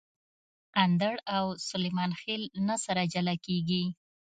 [0.83, 3.83] اندړ او سلیمان خېل نه سره جلاکیږي